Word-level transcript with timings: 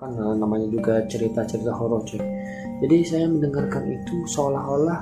kan 0.00 0.16
eh, 0.16 0.34
namanya 0.40 0.66
juga 0.72 1.04
cerita-cerita 1.04 1.76
horor 1.76 2.00
cuy. 2.08 2.16
Jadi 2.80 2.96
saya 3.04 3.28
mendengarkan 3.28 3.84
itu 3.92 4.24
seolah-olah 4.24 5.00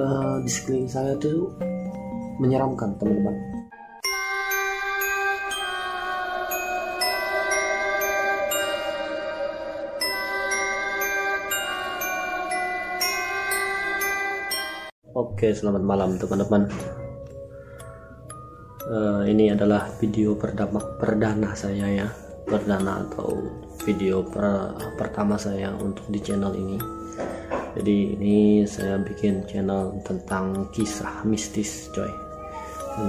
uh, 0.00 0.36
di 0.40 0.48
sekeliling 0.48 0.88
saya 0.88 1.12
itu 1.12 1.52
menyeramkan 2.40 2.96
teman-teman. 2.96 3.36
Oke, 15.12 15.52
selamat 15.52 15.84
malam 15.84 16.16
teman-teman. 16.16 16.72
Uh, 18.88 19.28
ini 19.28 19.52
adalah 19.52 19.92
video 20.00 20.32
perdana, 20.32 20.80
perdana 20.96 21.52
saya 21.52 21.84
ya, 21.92 22.08
perdana 22.46 23.02
atau 23.02 23.42
video 23.82 24.22
per, 24.22 24.72
pertama 24.94 25.34
saya 25.34 25.74
untuk 25.74 26.06
di 26.08 26.22
channel 26.22 26.54
ini. 26.54 26.78
Jadi 27.76 28.16
ini 28.16 28.64
saya 28.64 28.96
bikin 28.96 29.44
channel 29.44 30.00
tentang 30.06 30.70
kisah 30.72 31.26
mistis, 31.26 31.92
coy. 31.92 32.08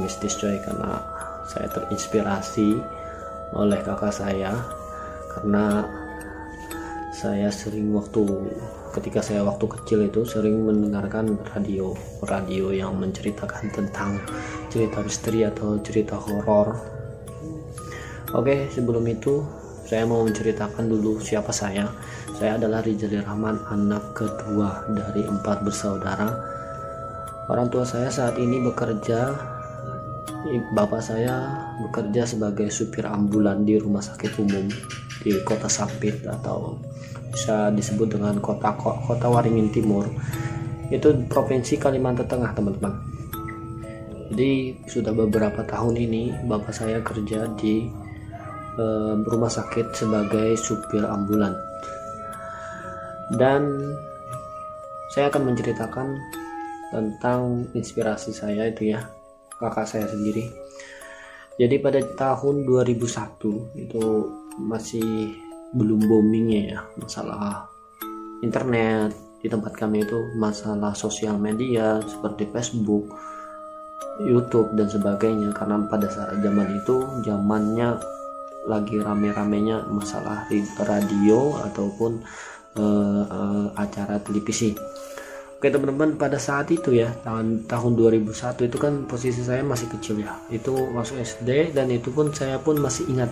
Mistis 0.03 0.35
coy 0.35 0.57
karena 0.65 0.99
saya 1.47 1.71
terinspirasi 1.71 2.75
oleh 3.55 3.79
kakak 3.79 4.11
saya 4.11 4.51
karena 5.31 5.87
saya 7.15 7.47
sering 7.49 7.95
waktu 7.95 8.27
ketika 8.93 9.23
saya 9.23 9.41
waktu 9.41 9.65
kecil 9.65 10.05
itu 10.05 10.21
sering 10.27 10.67
mendengarkan 10.67 11.39
radio 11.55 11.95
radio 12.27 12.69
yang 12.75 12.99
menceritakan 12.99 13.71
tentang 13.71 14.19
cerita 14.67 14.99
misteri 15.01 15.47
atau 15.47 15.79
cerita 15.81 16.19
horor 16.19 16.96
oke 18.33 18.71
sebelum 18.73 19.05
itu 19.07 19.43
saya 19.87 20.03
mau 20.03 20.19
menceritakan 20.27 20.83
dulu 20.91 21.23
siapa 21.23 21.55
saya. 21.55 21.87
Saya 22.35 22.59
adalah 22.59 22.83
Rizal 22.83 23.23
Rahman 23.23 23.55
anak 23.71 24.11
kedua 24.19 24.83
dari 24.91 25.23
empat 25.23 25.63
bersaudara. 25.63 26.27
Orang 27.47 27.71
tua 27.71 27.87
saya 27.87 28.11
saat 28.11 28.35
ini 28.35 28.59
bekerja 28.59 29.31
bapak 30.75 30.99
saya 30.99 31.55
bekerja 31.79 32.27
sebagai 32.27 32.67
supir 32.67 33.07
ambulan 33.07 33.63
di 33.63 33.79
rumah 33.79 34.03
sakit 34.03 34.35
umum 34.43 34.67
di 35.23 35.31
kota 35.47 35.71
Sampit 35.71 36.27
atau 36.27 36.75
bisa 37.31 37.71
disebut 37.71 38.19
dengan 38.19 38.43
kota 38.43 38.75
kota 38.75 39.27
Waringin 39.31 39.71
Timur. 39.71 40.03
Itu 40.91 41.15
provinsi 41.31 41.79
Kalimantan 41.79 42.27
Tengah 42.27 42.51
teman-teman. 42.51 42.93
Jadi 44.27 44.83
sudah 44.83 45.15
beberapa 45.15 45.63
tahun 45.63 45.95
ini 45.95 46.43
bapak 46.43 46.75
saya 46.75 46.99
kerja 46.99 47.47
di 47.55 47.87
rumah 49.25 49.49
sakit 49.49 49.93
sebagai 49.93 50.53
supir 50.57 51.01
ambulan. 51.03 51.57
Dan 53.33 53.91
saya 55.11 55.27
akan 55.33 55.51
menceritakan 55.51 56.07
tentang 56.93 57.67
inspirasi 57.75 58.31
saya 58.31 58.69
itu 58.71 58.93
ya 58.95 59.03
kakak 59.59 59.89
saya 59.89 60.07
sendiri. 60.07 60.47
Jadi 61.57 61.81
pada 61.81 61.97
tahun 62.05 62.69
2001 62.69 63.81
itu 63.81 64.03
masih 64.61 65.33
belum 65.73 66.05
boomingnya 66.05 66.61
ya 66.77 66.79
masalah 67.01 67.65
internet. 68.45 69.17
Di 69.37 69.49
tempat 69.49 69.73
kami 69.77 70.05
itu 70.05 70.33
masalah 70.37 70.97
sosial 70.97 71.37
media 71.37 72.01
seperti 72.05 72.49
Facebook, 72.49 73.05
YouTube 74.21 74.73
dan 74.77 74.89
sebagainya. 74.89 75.53
Karena 75.53 75.81
pada 75.89 76.09
saat 76.09 76.41
zaman 76.41 76.77
itu 76.77 77.05
zamannya 77.25 78.16
lagi 78.67 78.99
rame-ramenya 78.99 79.87
masalah 79.87 80.43
di 80.51 80.61
radio 80.83 81.55
ataupun 81.63 82.19
uh, 82.75 83.23
uh, 83.23 83.67
acara 83.79 84.19
televisi. 84.19 84.75
Oke 85.57 85.73
teman-teman 85.73 86.21
pada 86.21 86.37
saat 86.37 86.69
itu 86.69 86.93
ya 86.93 87.09
tahun 87.25 87.65
tahun 87.65 87.97
2001 87.97 88.69
itu 88.69 88.77
kan 88.77 88.93
posisi 89.09 89.41
saya 89.41 89.65
masih 89.65 89.89
kecil 89.89 90.21
ya. 90.21 90.37
Itu 90.53 90.93
masuk 90.93 91.17
SD 91.17 91.73
dan 91.73 91.89
itu 91.89 92.13
pun 92.13 92.29
saya 92.29 92.61
pun 92.61 92.77
masih 92.77 93.09
ingat 93.09 93.31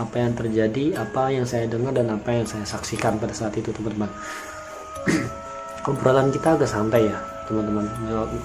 apa 0.00 0.16
yang 0.16 0.32
terjadi 0.32 0.96
apa 0.96 1.32
yang 1.32 1.44
saya 1.44 1.68
dengar 1.68 1.92
dan 1.92 2.08
apa 2.08 2.32
yang 2.32 2.48
saya 2.48 2.64
saksikan 2.64 3.20
pada 3.20 3.36
saat 3.36 3.52
itu 3.60 3.74
teman-teman. 3.76 4.08
Obrolan 5.90 6.32
kita 6.32 6.56
agak 6.56 6.70
santai 6.70 7.12
ya 7.12 7.18
teman-teman. 7.44 7.84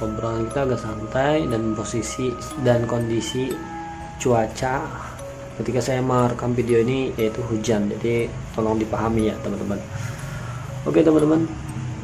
Obrolan 0.04 0.52
kita 0.52 0.60
agak 0.68 0.82
santai 0.84 1.48
dan 1.48 1.72
posisi 1.72 2.36
dan 2.68 2.84
kondisi 2.84 3.48
cuaca 4.20 4.86
ketika 5.62 5.80
saya 5.80 6.02
merekam 6.02 6.58
video 6.58 6.82
ini 6.82 7.14
yaitu 7.16 7.40
hujan. 7.46 7.88
Jadi 7.88 8.26
tolong 8.58 8.82
dipahami 8.82 9.30
ya 9.30 9.36
teman-teman. 9.46 9.78
Oke 10.90 11.06
teman-teman. 11.06 11.46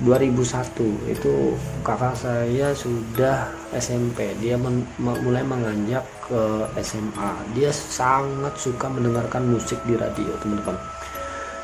2001 0.06 1.10
itu 1.10 1.58
kakak 1.82 2.14
saya 2.14 2.70
sudah 2.78 3.50
SMP 3.74 4.30
dia 4.38 4.54
men 4.54 4.86
mulai 5.02 5.42
menganjak 5.42 6.06
ke 6.22 6.70
SMA 6.86 7.34
dia 7.58 7.74
sangat 7.74 8.54
suka 8.62 8.86
mendengarkan 8.94 9.50
musik 9.50 9.82
di 9.90 9.98
radio 9.98 10.38
teman-teman. 10.38 10.78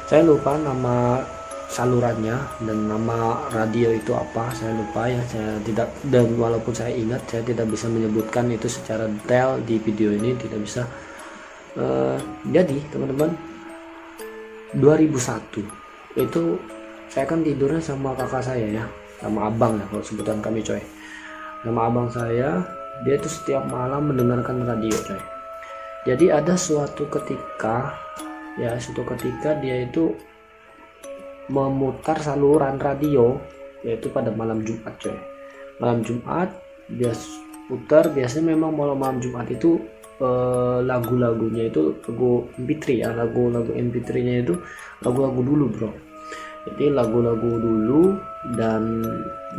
Saya 0.10 0.26
lupa 0.26 0.58
nama 0.58 1.22
salurannya 1.70 2.38
dan 2.66 2.78
nama 2.90 3.50
radio 3.54 3.94
itu 3.94 4.18
apa. 4.18 4.50
Saya 4.58 4.74
lupa 4.82 5.06
ya 5.06 5.22
saya 5.30 5.62
tidak 5.62 5.94
dan 6.10 6.34
walaupun 6.34 6.74
saya 6.74 6.90
ingat 6.90 7.22
saya 7.30 7.46
tidak 7.46 7.70
bisa 7.70 7.86
menyebutkan 7.86 8.50
itu 8.50 8.66
secara 8.66 9.06
detail 9.06 9.62
di 9.62 9.78
video 9.78 10.10
ini. 10.10 10.34
Tidak 10.34 10.58
bisa 10.58 10.90
uh, 11.78 12.18
jadi 12.50 12.78
teman-teman 12.94 13.34
2001 14.78 15.62
itu 16.18 16.44
saya 17.10 17.26
kan 17.30 17.46
tidurnya 17.46 17.82
sama 17.82 18.18
kakak 18.18 18.42
saya 18.42 18.66
ya 18.82 18.86
sama 19.22 19.48
abang 19.48 19.78
ya 19.78 19.86
kalau 19.88 20.04
sebutan 20.04 20.42
kami 20.42 20.66
coy. 20.66 20.82
Nama 21.64 21.82
abang 21.88 22.10
saya 22.10 22.66
dia 23.06 23.16
tuh 23.22 23.32
setiap 23.32 23.64
malam 23.70 24.10
mendengarkan 24.10 24.66
radio 24.66 24.94
coy. 25.06 25.22
Jadi 26.04 26.34
ada 26.34 26.58
suatu 26.58 27.08
ketika 27.08 27.96
ya 28.60 28.76
suatu 28.82 29.06
ketika 29.16 29.56
dia 29.62 29.88
itu 29.88 30.14
memutar 31.48 32.18
saluran 32.20 32.82
radio 32.82 33.38
yaitu 33.86 34.10
pada 34.10 34.34
malam 34.34 34.66
Jumat 34.66 34.98
coy. 35.00 35.16
Malam 35.78 36.02
Jumat 36.02 36.50
dia 36.92 37.16
putar 37.72 38.12
biasanya 38.12 38.58
memang 38.58 38.76
malam 38.76 39.00
malam 39.00 39.18
Jumat 39.24 39.48
itu 39.48 39.80
eh, 40.22 40.80
lagu-lagunya 40.84 41.70
itu 41.72 41.98
lagu 42.10 42.46
MP3 42.60 42.84
ya 43.02 43.10
lagu-lagu 43.16 43.72
MP3 43.74 44.10
nya 44.22 44.36
itu 44.44 44.54
lagu-lagu 45.02 45.42
dulu 45.42 45.66
bro. 45.70 45.92
Jadi 46.64 46.96
lagu-lagu 46.96 47.60
dulu 47.60 48.16
dan 48.56 49.04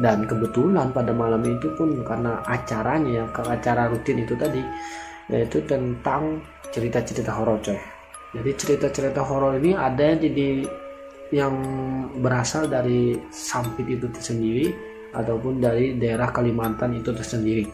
dan 0.01 0.25
kebetulan 0.25 0.89
pada 0.89 1.13
malam 1.13 1.45
itu 1.45 1.69
pun 1.77 2.01
karena 2.01 2.41
acaranya 2.49 3.29
ke 3.29 3.45
acara 3.45 3.93
rutin 3.93 4.25
itu 4.25 4.33
tadi 4.35 4.65
yaitu 5.29 5.61
tentang 5.69 6.41
cerita-cerita 6.73 7.33
horor 7.33 7.61
coy. 7.61 7.77
Jadi 8.35 8.51
cerita-cerita 8.57 9.21
horor 9.23 9.61
ini 9.61 9.77
ada 9.77 10.01
yang 10.01 10.21
jadi 10.21 10.49
yang 11.33 11.55
berasal 12.19 12.67
dari 12.67 13.15
Sampit 13.31 13.87
itu 13.87 14.07
tersendiri 14.11 14.94
ataupun 15.15 15.63
dari 15.63 15.95
daerah 15.97 16.35
Kalimantan 16.35 16.99
itu 16.99 17.15
tersendiri. 17.15 17.65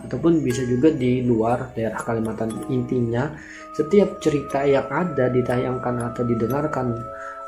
Ataupun 0.00 0.40
bisa 0.40 0.64
juga 0.64 0.92
di 0.92 1.24
luar 1.24 1.72
daerah 1.72 2.00
Kalimantan. 2.00 2.68
Intinya 2.68 3.32
setiap 3.76 4.20
cerita 4.20 4.64
yang 4.64 4.88
ada 4.88 5.28
ditayangkan 5.32 6.12
atau 6.12 6.22
didengarkan 6.24 6.96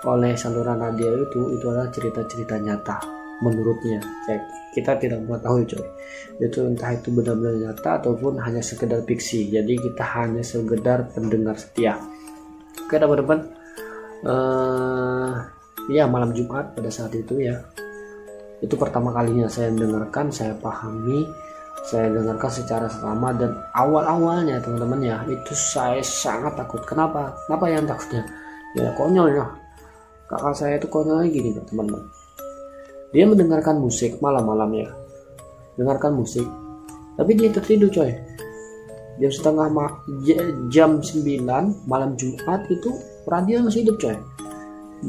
oleh 0.02 0.34
saluran 0.34 0.82
radio 0.82 1.14
itu 1.22 1.54
itu 1.54 1.64
adalah 1.70 1.88
cerita-cerita 1.92 2.58
nyata 2.58 2.96
menurutnya. 3.42 3.98
Ya, 4.30 4.38
kita 4.72 4.98
tidak 4.98 5.22
mengetahui 5.26 5.66
coy. 5.66 5.86
Itu 6.38 6.66
entah 6.66 6.94
itu 6.94 7.10
benar-benar 7.10 7.70
nyata 7.70 8.02
ataupun 8.02 8.38
hanya 8.42 8.62
sekedar 8.62 9.02
fiksi. 9.02 9.50
Jadi 9.50 9.78
kita 9.78 10.04
hanya 10.18 10.42
sekedar 10.42 11.10
pendengar 11.12 11.58
setia. 11.58 11.98
Oke 12.86 12.96
teman-teman. 12.98 13.50
Uh, 14.22 15.42
ya 15.90 16.06
malam 16.06 16.30
Jumat 16.30 16.78
pada 16.78 16.86
saat 16.94 17.10
itu 17.18 17.42
ya 17.42 17.58
itu 18.62 18.74
pertama 18.78 19.10
kalinya 19.10 19.50
saya 19.50 19.74
dengarkan 19.74 20.30
saya 20.30 20.54
pahami 20.54 21.26
saya 21.82 22.14
dengarkan 22.14 22.46
secara 22.46 22.86
selama 22.86 23.34
dan 23.34 23.58
awal-awalnya 23.74 24.62
teman-teman 24.62 25.02
ya 25.02 25.18
itu 25.26 25.50
saya 25.50 25.98
sangat 25.98 26.54
takut. 26.54 26.78
Kenapa? 26.86 27.34
Kenapa 27.46 27.64
yang 27.66 27.90
takutnya? 27.90 28.22
Ya 28.78 28.94
konyol 28.94 29.34
ya. 29.34 29.46
Kakak 30.30 30.54
saya 30.54 30.78
itu 30.78 30.86
konyolnya 30.86 31.26
gini 31.26 31.50
teman-teman. 31.66 32.06
Dia 33.10 33.26
mendengarkan 33.26 33.82
musik 33.82 34.22
malam-malam 34.22 34.70
ya. 34.78 34.88
Dengarkan 35.74 36.14
musik. 36.14 36.46
Tapi 37.18 37.34
dia 37.34 37.50
tertidur 37.50 37.90
coy. 37.90 38.14
Jam 39.20 39.28
setengah 39.28 39.68
ma 39.68 39.92
jam 40.72 41.02
9 41.02 41.44
malam 41.84 42.16
Jumat 42.16 42.64
itu 42.70 42.94
radio 43.26 43.66
masih 43.66 43.84
hidup 43.84 43.98
coy. 43.98 44.16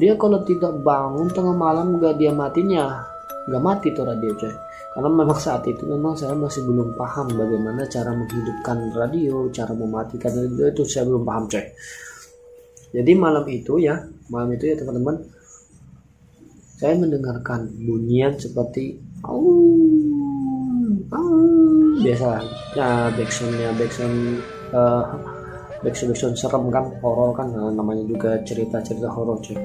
Dia 0.01 0.17
kalau 0.17 0.41
tidak 0.41 0.81
bangun 0.81 1.29
tengah 1.29 1.53
malam 1.53 2.01
gak 2.01 2.17
dia 2.17 2.33
matinya 2.33 3.12
gak 3.49 3.61
mati 3.63 3.91
tuh 3.91 4.07
radio 4.07 4.31
coy. 4.37 4.53
Karena 4.93 5.09
memang 5.09 5.39
saat 5.39 5.65
itu 5.67 5.83
memang 5.83 6.13
saya 6.15 6.37
masih 6.37 6.63
belum 6.63 6.95
paham 6.95 7.27
bagaimana 7.33 7.83
cara 7.89 8.13
menghidupkan 8.13 8.77
radio 8.93 9.49
cara 9.49 9.73
mematikan 9.73 10.31
radio 10.31 10.69
itu 10.69 10.83
saya 10.87 11.03
belum 11.09 11.23
paham 11.25 11.43
coy. 11.49 11.65
Jadi 12.93 13.11
malam 13.17 13.45
itu 13.49 13.81
ya 13.81 13.97
malam 14.29 14.53
itu 14.53 14.69
ya 14.69 14.75
teman-teman 14.77 15.17
saya 16.77 16.93
mendengarkan 16.99 17.67
bunyian 17.83 18.37
seperti 18.37 19.01
oh, 19.25 19.63
oh, 21.09 21.97
biasa. 21.99 22.43
Ya 22.77 23.09
backsoundnya 23.17 23.69
backsound 23.75 24.39
uh, 24.73 25.03
backsound 25.83 26.15
backsound 26.15 26.35
serem 26.39 26.71
kan 26.71 26.85
horor 27.03 27.35
kan 27.35 27.51
nah, 27.51 27.69
namanya 27.69 28.07
juga 28.07 28.39
cerita 28.47 28.79
cerita 28.79 29.11
horor 29.11 29.37
cuy 29.43 29.57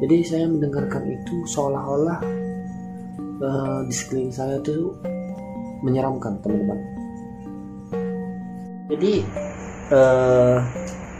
jadi 0.00 0.16
saya 0.22 0.44
mendengarkan 0.46 1.02
itu 1.08 1.42
seolah-olah 1.48 2.45
uh, 3.40 3.80
di 3.84 3.94
sekeliling 3.94 4.32
saya 4.32 4.60
itu 4.60 4.94
menyeramkan 5.84 6.40
teman-teman. 6.40 6.78
Jadi 8.86 9.26
uh, 9.92 10.62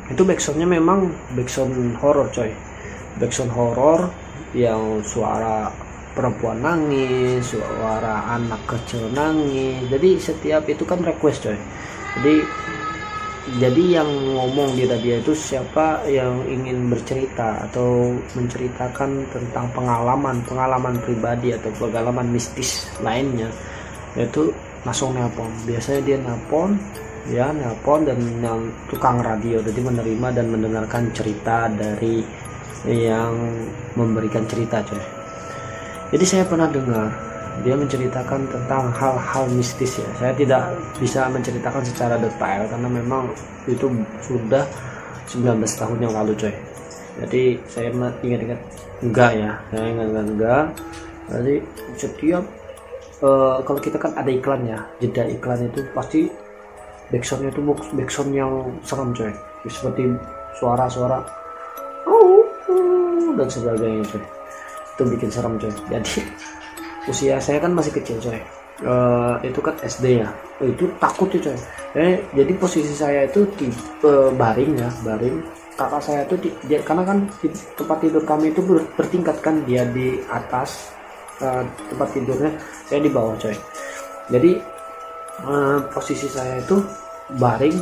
itu 0.07 0.23
backsoundnya 0.23 0.69
memang 0.71 1.11
backsound 1.35 1.99
horor 1.99 2.31
coy. 2.31 2.51
Backsound 3.19 3.53
horor 3.53 4.09
yang 4.55 5.03
suara 5.03 5.69
perempuan 6.17 6.65
nangis 6.65 7.53
suara 7.53 8.33
anak 8.39 8.65
kecil 8.65 9.13
nangis. 9.13 9.85
Jadi 9.93 10.11
setiap 10.17 10.65
itu 10.71 10.87
kan 10.89 11.03
request 11.05 11.51
coy. 11.51 11.59
Jadi 12.17 12.35
jadi 13.47 14.03
yang 14.03 14.11
ngomong 14.35 14.75
di 14.75 14.91
tadi 14.91 15.23
itu 15.23 15.31
siapa 15.31 16.03
yang 16.11 16.43
ingin 16.51 16.91
bercerita 16.91 17.63
atau 17.71 18.11
menceritakan 18.35 19.23
tentang 19.31 19.71
pengalaman 19.71 20.43
pengalaman 20.43 20.99
pribadi 20.99 21.55
atau 21.55 21.71
pengalaman 21.79 22.27
mistis 22.27 22.91
lainnya 22.99 23.47
itu 24.19 24.51
langsung 24.83 25.15
nelpon. 25.15 25.51
Biasanya 25.63 26.01
dia 26.03 26.19
nelpon 26.19 26.75
ya 27.31 27.51
nelpon 27.51 28.07
dan 28.07 28.19
tukang 28.87 29.19
radio 29.19 29.59
jadi 29.59 29.81
menerima 29.83 30.29
dan 30.31 30.47
mendengarkan 30.47 31.11
cerita 31.11 31.67
dari 31.67 32.23
yang 32.87 33.35
memberikan 33.99 34.47
cerita 34.47 34.79
coy 34.87 35.03
jadi 36.15 36.25
saya 36.25 36.45
pernah 36.47 36.71
dengar 36.71 37.11
dia 37.65 37.75
menceritakan 37.77 38.51
tentang 38.51 38.93
hal-hal 38.93 39.45
mistis 39.53 39.97
ya. 39.97 40.09
Saya 40.21 40.33
tidak 40.37 40.77
bisa 41.01 41.25
menceritakan 41.31 41.83
secara 41.87 42.21
detail 42.21 42.69
karena 42.69 42.89
memang 42.89 43.33
itu 43.65 43.89
sudah 44.21 44.65
19 45.31 45.63
tahun 45.65 45.99
yang 46.03 46.13
lalu 46.13 46.33
coy. 46.37 46.55
Jadi 47.25 47.43
saya 47.65 47.89
ingat-ingat 48.21 48.61
enggak 49.01 49.31
ya. 49.37 49.53
Saya 49.73 49.87
ingat-ingat 49.89 50.27
enggak. 50.37 50.65
Jadi 51.27 51.55
setiap 51.97 52.45
uh, 53.25 53.59
kalau 53.65 53.81
kita 53.81 53.97
kan 53.97 54.13
ada 54.15 54.31
iklan 54.31 54.63
ya 54.69 54.79
jeda 55.01 55.27
iklan 55.27 55.67
itu 55.67 55.81
pasti 55.97 56.31
backsoundnya 57.11 57.51
itu 57.51 57.63
backsound 57.97 58.31
yang 58.37 58.53
serem 58.85 59.11
coy. 59.17 59.33
Seperti 59.67 60.13
suara-suara 60.61 61.25
dan 63.37 63.49
sebagainya 63.53 64.05
coy. 64.09 64.25
Itu 64.97 65.03
bikin 65.13 65.31
serem 65.33 65.61
coy. 65.61 65.73
Jadi 65.93 66.25
usia 67.07 67.39
saya 67.39 67.63
kan 67.63 67.73
masih 67.73 67.95
kecil 67.95 68.19
coy. 68.19 68.39
Uh, 68.85 69.41
itu 69.41 69.57
kan 69.65 69.73
SD 69.81 70.21
ya. 70.21 70.29
Oh, 70.61 70.69
itu 70.69 70.85
takut 71.01 71.31
ya 71.33 71.41
coy. 71.41 71.59
Eh, 71.97 72.21
jadi 72.37 72.53
posisi 72.61 72.93
saya 72.93 73.25
itu 73.25 73.49
di 73.57 73.73
uh, 74.05 74.29
baring 74.35 74.73
ya 74.77 74.91
baring. 75.07 75.41
Kakak 75.77 76.01
saya 76.01 76.25
itu 76.25 76.41
di, 76.41 76.49
dia, 76.65 76.81
karena 76.81 77.05
kan 77.05 77.29
di 77.45 77.53
tempat 77.77 78.01
tidur 78.01 78.25
kami 78.25 78.49
itu 78.49 78.65
ber, 78.65 78.81
bertingkat 78.97 79.37
kan 79.45 79.61
dia 79.69 79.85
di 79.93 80.25
atas 80.33 80.89
uh, 81.41 81.61
tempat 81.93 82.09
tidurnya 82.17 82.53
saya 82.89 83.01
di 83.01 83.11
bawah 83.13 83.37
coy. 83.37 83.57
Jadi 84.33 84.51
uh, 85.45 85.79
posisi 85.93 86.27
saya 86.29 86.61
itu 86.61 86.81
baring 87.37 87.77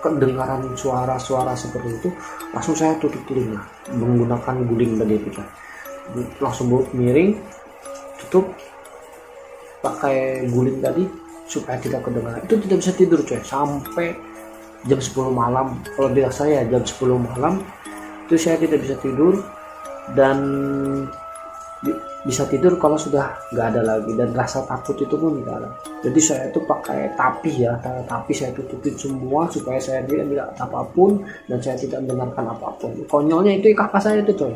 kedengaran 0.00 0.64
suara-suara 0.72 1.52
seperti 1.52 1.92
itu 1.92 2.08
langsung 2.56 2.72
saya 2.72 2.96
tutup 2.96 3.20
telinga 3.28 3.60
menggunakan 3.92 4.64
guling 4.66 4.98
tadi 4.98 5.14
itu 5.14 5.30
coy. 5.34 5.48
Langsung 6.40 6.66
miring 6.96 7.36
tutup 8.24 8.52
pakai 9.78 10.48
guling 10.50 10.82
tadi 10.82 11.06
supaya 11.48 11.80
tidak 11.80 12.04
kedengaran 12.04 12.44
itu 12.44 12.60
tidak 12.66 12.78
bisa 12.84 12.92
tidur 12.92 13.20
coy. 13.24 13.40
Sampai 13.40 14.06
jam 14.86 15.00
10 15.00 15.32
malam. 15.32 15.80
Kalau 15.96 16.08
bilang 16.12 16.34
saya 16.34 16.62
jam 16.68 16.84
10 16.84 17.18
malam. 17.18 17.64
Itu 18.28 18.36
saya 18.36 18.60
tidak 18.60 18.84
bisa 18.84 18.94
tidur. 19.00 19.40
Dan 20.12 20.38
bisa 22.26 22.42
tidur 22.50 22.74
kalau 22.74 22.98
sudah 22.98 23.38
nggak 23.54 23.66
ada 23.74 23.82
lagi 23.86 24.10
dan 24.18 24.34
rasa 24.34 24.66
takut 24.66 24.98
itu 24.98 25.14
pun 25.14 25.38
tidak 25.38 25.54
ada. 25.62 25.68
Jadi 26.02 26.20
saya 26.20 26.42
itu 26.50 26.60
pakai 26.66 27.14
tapi 27.14 27.50
ya 27.62 27.78
tapi 28.06 28.32
saya 28.34 28.50
tutupin 28.50 28.98
semua 28.98 29.46
supaya 29.46 29.78
saya 29.78 30.02
tidak 30.02 30.26
tidak 30.26 30.48
apa 30.58 30.80
pun 30.90 31.22
dan 31.46 31.58
saya 31.62 31.78
tidak 31.78 32.02
mendengarkan 32.02 32.50
apa 32.50 32.68
pun. 32.82 32.90
Konyolnya 33.06 33.62
itu 33.62 33.70
kakak 33.78 34.02
saya 34.02 34.18
itu 34.22 34.34
coy. 34.34 34.54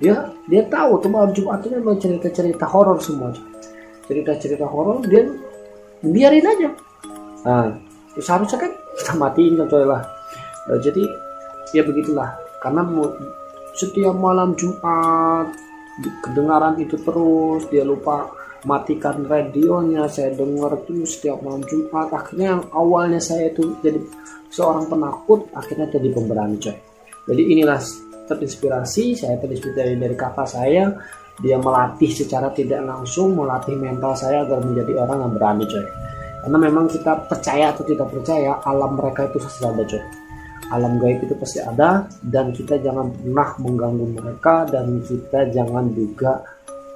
Dia 0.00 0.32
dia 0.48 0.62
tahu 0.66 0.98
tuh 0.98 1.12
malam 1.12 1.30
Jumat 1.36 1.60
itu 1.60 1.76
memang 1.76 2.00
cerita-cerita 2.00 2.64
horor 2.66 2.98
semua 2.98 3.30
cerita-cerita 4.06 4.66
horor 4.66 5.00
dia 5.06 5.24
biarin 6.02 6.44
aja. 6.44 6.68
Nah 7.46 7.66
seharusnya 8.18 8.58
kan 8.68 8.72
kita 8.98 9.12
matiin 9.16 9.56
kan 9.56 9.66
coy 9.70 9.84
lah. 9.86 10.02
Nah, 10.68 10.78
jadi 10.78 11.02
ya 11.72 11.82
begitulah. 11.86 12.34
Karena 12.62 12.86
setiap 13.74 14.14
malam 14.14 14.54
Jumat 14.54 15.50
kedengaran 16.24 16.80
itu 16.80 16.96
terus 17.00 17.68
dia 17.68 17.84
lupa 17.84 18.32
matikan 18.62 19.26
radionya 19.26 20.06
saya 20.06 20.32
dengar 20.32 20.86
tuh 20.86 21.02
setiap 21.02 21.42
malam 21.42 21.66
Jumat. 21.66 22.14
Akhirnya 22.14 22.56
yang 22.56 22.62
awalnya 22.72 23.18
saya 23.18 23.50
itu 23.50 23.76
jadi 23.82 23.98
seorang 24.52 24.84
penakut 24.86 25.48
akhirnya 25.56 25.88
jadi 25.88 26.08
pemberani 26.12 26.60
coy 26.60 26.76
jadi 27.24 27.42
inilah 27.56 27.80
terinspirasi 28.28 29.16
saya 29.16 29.40
terinspirasi 29.40 29.96
dari 29.96 30.16
kakak 30.16 30.46
saya 30.46 30.92
dia 31.40 31.56
melatih 31.56 32.12
secara 32.12 32.52
tidak 32.52 32.84
langsung 32.84 33.32
melatih 33.32 33.74
mental 33.74 34.12
saya 34.12 34.44
agar 34.44 34.60
menjadi 34.60 35.00
orang 35.00 35.18
yang 35.26 35.32
berani 35.32 35.64
coy. 35.64 35.86
Karena 36.44 36.58
memang 36.58 36.84
kita 36.90 37.12
percaya 37.24 37.72
atau 37.72 37.86
tidak 37.88 38.12
percaya 38.12 38.60
alam 38.68 39.00
mereka 39.00 39.30
itu 39.32 39.40
ada 39.64 39.82
coy 39.82 40.02
alam 40.72 40.96
gaib 40.96 41.20
itu 41.20 41.36
pasti 41.36 41.60
ada 41.60 42.08
dan 42.24 42.48
kita 42.48 42.80
jangan 42.80 43.12
pernah 43.12 43.48
mengganggu 43.60 44.06
mereka 44.16 44.64
dan 44.64 45.04
kita 45.04 45.52
jangan 45.52 45.92
juga 45.92 46.40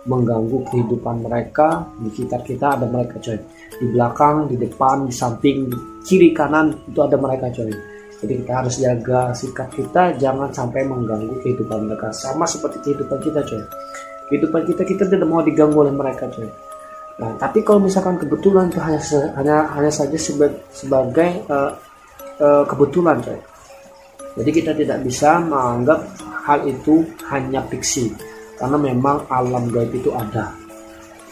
mengganggu 0.06 0.64
kehidupan 0.70 1.26
mereka 1.26 1.84
di 2.00 2.08
sekitar 2.14 2.40
kita. 2.46 2.78
Ada 2.78 2.86
mereka 2.88 3.20
coy. 3.20 3.38
Di 3.76 3.86
belakang 3.92 4.48
di 4.48 4.56
depan 4.56 5.04
di 5.04 5.12
samping 5.12 5.68
di 5.68 5.76
kiri 6.06 6.32
kanan 6.32 6.72
itu 6.88 6.98
ada 7.04 7.18
mereka 7.20 7.52
coy. 7.52 7.68
Jadi 8.16 8.32
kita 8.40 8.52
harus 8.64 8.74
jaga 8.80 9.36
sikap 9.36 9.68
kita 9.76 10.16
jangan 10.16 10.48
sampai 10.48 10.88
mengganggu 10.88 11.36
kehidupan 11.44 11.90
mereka. 11.90 12.08
Sama 12.16 12.48
seperti 12.48 12.80
kehidupan 12.80 13.18
kita 13.20 13.44
coy. 13.44 13.62
Kehidupan 14.32 14.62
kita 14.64 14.82
kita 14.88 15.04
tidak 15.04 15.28
mau 15.28 15.44
diganggu 15.44 15.84
oleh 15.84 15.92
mereka 15.92 16.30
coy. 16.32 16.48
Nah 17.20 17.36
tapi 17.36 17.60
kalau 17.60 17.84
misalkan 17.84 18.16
kebetulan 18.16 18.72
itu 18.72 18.80
hanya 18.80 19.00
hanya 19.36 19.56
hanya 19.74 19.92
saja 19.92 20.16
sebagai, 20.16 20.64
sebagai 20.72 21.44
uh, 21.50 21.76
uh, 22.40 22.64
kebetulan 22.64 23.20
coy 23.20 23.36
jadi 24.36 24.50
kita 24.52 24.72
tidak 24.76 24.98
bisa 25.00 25.40
menganggap 25.40 26.04
hal 26.44 26.60
itu 26.68 27.02
hanya 27.32 27.64
fiksi 27.66 28.12
karena 28.60 28.76
memang 28.76 29.24
alam 29.32 29.68
gaib 29.72 29.92
itu 29.96 30.12
ada. 30.12 30.52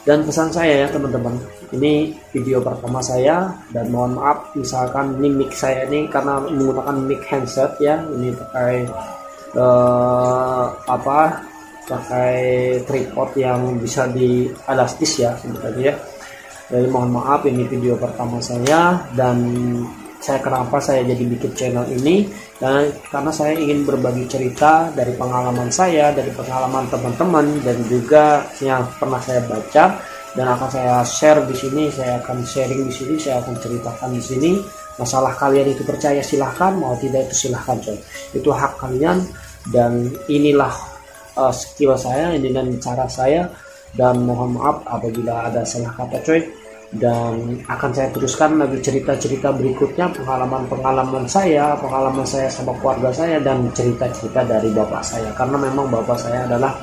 Dan 0.05 0.21
pesan 0.25 0.53
saya 0.53 0.85
ya 0.85 0.89
teman-teman 0.93 1.33
ini 1.73 2.13
video 2.29 2.61
pertama 2.61 3.01
saya 3.01 3.49
dan 3.73 3.89
mohon 3.89 4.21
maaf 4.21 4.53
misalkan 4.53 5.17
ini 5.17 5.33
mic 5.33 5.57
saya 5.57 5.89
ini 5.89 6.13
karena 6.13 6.45
menggunakan 6.45 6.97
mic 7.09 7.25
handset 7.25 7.73
ya 7.81 8.05
ini 8.13 8.29
pakai 8.37 8.85
uh, 9.57 10.77
apa 10.85 11.41
pakai 11.89 12.37
tripod 12.85 13.33
yang 13.41 13.81
bisa 13.81 14.05
di 14.13 14.49
elastis 14.69 15.25
ya 15.25 15.33
sebetulnya 15.41 15.93
ya. 15.93 15.95
Jadi 16.69 16.87
mohon 16.89 17.13
maaf 17.13 17.45
ini 17.49 17.65
video 17.65 17.97
pertama 17.97 18.41
saya 18.45 19.09
dan 19.17 19.41
saya 20.25 20.41
kenapa 20.41 20.81
saya 20.81 21.05
jadi 21.05 21.21
bikin 21.21 21.53
channel 21.53 21.85
ini? 21.93 22.25
Dan 22.57 22.89
karena 23.13 23.29
saya 23.29 23.61
ingin 23.61 23.85
berbagi 23.85 24.25
cerita 24.25 24.89
dari 24.97 25.13
pengalaman 25.21 25.69
saya 25.69 26.17
dari 26.17 26.33
pengalaman 26.33 26.89
teman-teman 26.89 27.61
dan 27.61 27.77
juga 27.85 28.49
yang 28.65 28.89
pernah 28.97 29.21
saya 29.21 29.45
baca. 29.45 30.01
Dan 30.33 30.49
akan 30.49 30.67
saya 30.73 31.05
share 31.05 31.45
di 31.45 31.53
sini 31.53 31.93
saya 31.93 32.25
akan 32.25 32.41
sharing 32.41 32.89
di 32.89 32.95
sini 32.97 33.15
saya 33.21 33.45
akan 33.45 33.55
ceritakan 33.61 34.11
di 34.17 34.23
sini. 34.25 34.51
Masalah 34.97 35.37
kalian 35.37 35.77
itu 35.77 35.85
percaya 35.85 36.25
silahkan. 36.25 36.73
Mau 36.73 36.97
tidak 36.97 37.29
itu 37.29 37.45
silahkan 37.47 37.77
coy. 37.85 38.01
Itu 38.33 38.49
hak 38.49 38.81
kalian. 38.81 39.21
Dan 39.69 40.09
inilah 40.33 40.73
uh, 41.37 41.53
skill 41.53 42.01
saya 42.01 42.33
ini 42.33 42.49
dan 42.49 42.73
cara 42.81 43.05
saya. 43.13 43.53
Dan 43.93 44.25
mohon 44.25 44.57
maaf 44.57 44.89
apabila 44.89 45.53
ada 45.53 45.69
salah 45.69 45.93
kata 45.93 46.19
coy 46.25 46.64
dan 46.93 47.59
akan 47.67 47.91
saya 47.91 48.09
teruskan 48.13 48.61
lagi 48.61 48.79
cerita-cerita 48.79 49.51
berikutnya 49.51 50.13
pengalaman-pengalaman 50.15 51.27
saya, 51.27 51.75
pengalaman 51.81 52.23
saya 52.23 52.47
sama 52.47 52.77
keluarga 52.79 53.11
saya 53.11 53.41
dan 53.43 53.67
cerita-cerita 53.75 54.47
dari 54.47 54.71
bapak 54.71 55.03
saya. 55.03 55.31
Karena 55.35 55.59
memang 55.59 55.91
bapak 55.91 56.19
saya 56.21 56.47
adalah 56.47 56.77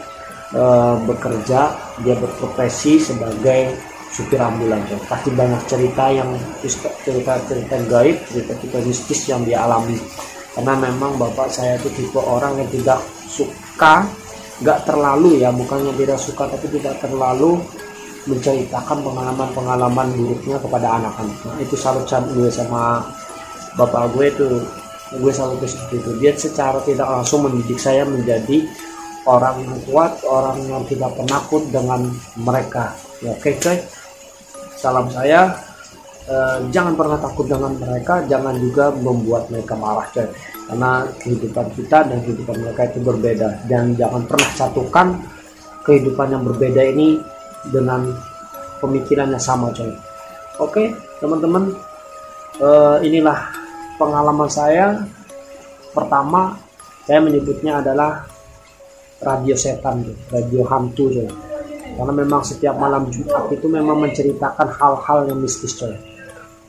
e, 0.51 0.63
bekerja 1.07 1.71
dia 2.03 2.15
berprofesi 2.19 2.99
sebagai 2.99 3.71
supir 4.11 4.41
ambulans. 4.43 4.91
Pasti 5.07 5.31
banyak 5.31 5.61
cerita 5.71 6.11
yang 6.11 6.27
cerita-cerita 7.07 7.75
gaib, 7.87 8.17
cerita-cerita 8.27 8.77
mistis 8.83 9.21
yang 9.31 9.47
dia 9.47 9.63
alami. 9.63 9.95
Karena 10.51 10.75
memang 10.75 11.15
bapak 11.15 11.47
saya 11.47 11.79
itu 11.79 11.87
tipe 11.95 12.19
orang 12.19 12.59
yang 12.59 12.67
tidak 12.67 12.99
suka 13.31 14.03
nggak 14.61 14.85
terlalu 14.85 15.41
ya 15.41 15.49
bukannya 15.49 15.89
tidak 15.97 16.21
suka 16.21 16.45
tapi 16.45 16.69
tidak 16.69 17.01
terlalu 17.01 17.57
menceritakan 18.29 19.01
pengalaman-pengalaman 19.01 20.13
buruknya 20.13 20.61
kepada 20.61 20.87
anak-anak 21.01 21.37
nah, 21.41 21.57
itu 21.57 21.73
salut 21.73 22.05
gue 22.05 22.49
sama 22.53 23.01
bapak 23.79 24.13
gue 24.13 24.25
itu. 24.29 24.47
Gue 25.11 25.27
selalu 25.27 25.67
seperti 25.67 25.99
itu 25.99 26.11
dia 26.23 26.31
secara 26.39 26.79
tidak 26.87 27.03
langsung 27.03 27.43
mendidik 27.43 27.75
saya 27.75 28.07
menjadi 28.07 28.63
orang 29.27 29.59
yang 29.59 29.75
kuat 29.83 30.23
orang 30.23 30.63
yang 30.71 30.87
tidak 30.87 31.11
penakut 31.19 31.67
dengan 31.67 32.07
mereka. 32.39 32.95
Ya 33.19 33.35
oke 33.35 33.51
okay, 33.51 33.83
salam 34.79 35.11
saya 35.11 35.51
eh, 36.31 36.57
jangan 36.71 36.95
pernah 36.95 37.19
takut 37.19 37.43
dengan 37.43 37.75
mereka 37.75 38.23
jangan 38.23 38.55
juga 38.55 38.95
membuat 38.95 39.51
mereka 39.51 39.75
marah 39.75 40.07
coy. 40.15 40.31
Karena 40.71 41.03
kehidupan 41.19 41.67
kita 41.75 41.97
dan 42.07 42.17
kehidupan 42.23 42.55
mereka 42.63 42.81
itu 42.87 42.99
berbeda. 43.03 43.67
Dan 43.67 43.99
jangan 43.99 44.23
pernah 44.23 44.49
satukan 44.55 45.07
kehidupan 45.83 46.39
yang 46.39 46.47
berbeda 46.47 46.81
ini 46.87 47.19
dengan 47.69 48.09
pemikirannya 48.81 49.37
sama 49.37 49.69
coy. 49.69 49.93
Oke 50.57 50.89
teman-teman 51.21 51.69
uh, 52.57 52.97
inilah 53.05 53.37
pengalaman 54.01 54.49
saya. 54.49 54.97
Pertama 55.91 56.57
saya 57.05 57.19
menyebutnya 57.21 57.83
adalah 57.83 58.25
radio 59.21 59.53
setan 59.53 60.01
radio 60.33 60.65
hantu 60.65 61.13
coy. 61.13 61.29
Karena 61.91 62.13
memang 62.15 62.41
setiap 62.41 62.79
malam 62.81 63.11
Jumat 63.13 63.51
itu 63.53 63.67
memang 63.69 63.99
menceritakan 64.01 64.67
hal-hal 64.73 65.19
yang 65.29 65.37
mistis 65.37 65.77
coy. 65.77 65.93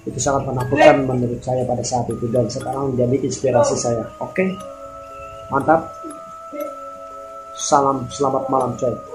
Itu 0.03 0.19
sangat 0.19 0.51
menakutkan 0.51 1.07
menurut 1.07 1.41
saya 1.41 1.63
pada 1.63 1.81
saat 1.87 2.11
itu 2.11 2.27
dan 2.29 2.51
sekarang 2.51 2.93
menjadi 2.93 3.17
inspirasi 3.25 3.79
saya. 3.81 4.05
Oke 4.21 4.45
mantap. 5.49 5.89
Salam 7.53 8.11
selamat 8.11 8.51
malam 8.51 8.75
coy 8.75 9.12